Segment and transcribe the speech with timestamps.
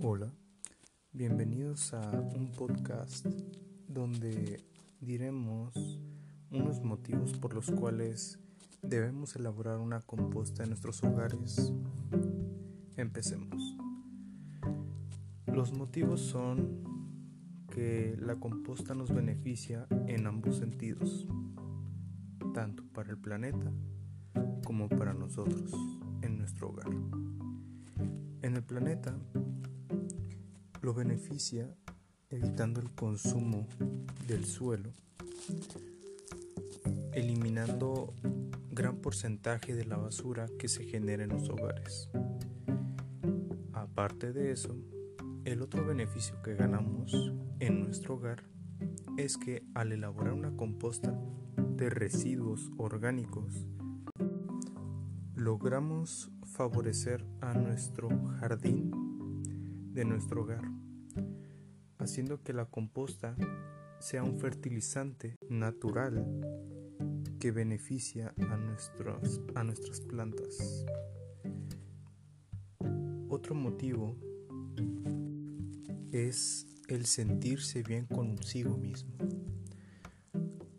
[0.00, 0.32] Hola,
[1.12, 3.26] bienvenidos a un podcast
[3.88, 4.62] donde
[5.00, 5.74] diremos
[6.52, 8.38] unos motivos por los cuales
[8.80, 11.72] debemos elaborar una composta en nuestros hogares.
[12.96, 13.76] Empecemos.
[15.46, 16.84] Los motivos son
[17.68, 21.26] que la composta nos beneficia en ambos sentidos,
[22.54, 23.72] tanto para el planeta
[24.64, 25.72] como para nosotros
[26.22, 26.90] en nuestro hogar.
[28.42, 29.18] En el planeta
[30.82, 31.68] lo beneficia
[32.30, 33.66] evitando el consumo
[34.26, 34.90] del suelo,
[37.12, 38.14] eliminando
[38.70, 42.08] gran porcentaje de la basura que se genera en los hogares.
[43.72, 44.76] Aparte de eso,
[45.44, 48.44] el otro beneficio que ganamos en nuestro hogar
[49.16, 51.18] es que al elaborar una composta
[51.76, 53.66] de residuos orgánicos,
[55.34, 59.07] logramos favorecer a nuestro jardín
[59.98, 60.62] de nuestro hogar,
[61.98, 63.34] haciendo que la composta
[63.98, 66.24] sea un fertilizante natural
[67.40, 70.86] que beneficia a, nuestras, a nuestras plantas.
[73.28, 74.14] Otro motivo
[76.12, 79.16] es el sentirse bien consigo mismo.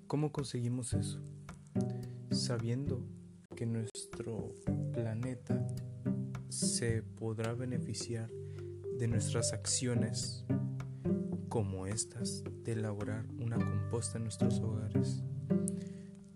[0.08, 1.22] ¿Cómo conseguimos eso?
[2.32, 3.06] Sabiendo
[3.54, 4.56] que nuestro
[4.94, 5.68] planeta
[6.48, 8.30] se podrá beneficiar
[9.00, 10.46] de nuestras acciones
[11.48, 15.24] como estas de elaborar una composta en nuestros hogares.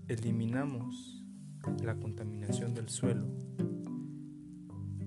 [0.08, 1.26] Eliminamos
[1.84, 3.28] la contaminación del suelo,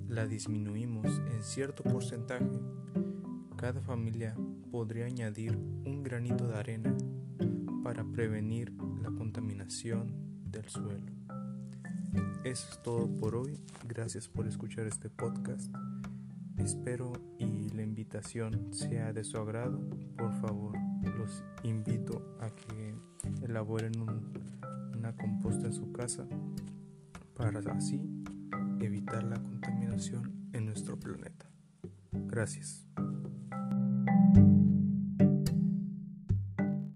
[0.07, 2.47] la disminuimos en cierto porcentaje.
[3.57, 4.37] Cada familia
[4.71, 6.95] podría añadir un granito de arena
[7.83, 10.12] para prevenir la contaminación
[10.45, 11.11] del suelo.
[12.45, 13.59] Eso es todo por hoy.
[13.89, 15.73] Gracias por escuchar este podcast.
[16.59, 19.78] Espero y la invitación sea de su agrado.
[20.17, 20.77] Por favor,
[21.19, 22.94] los invito a que
[23.43, 23.93] elaboren
[24.97, 26.27] una composta en su casa
[27.34, 28.00] para así
[28.81, 31.50] evitar la contaminación en nuestro planeta.
[32.12, 32.85] Gracias.